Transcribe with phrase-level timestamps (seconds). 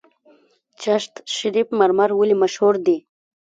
[0.81, 2.97] چشت شریف مرمر ولې مشهور دي؟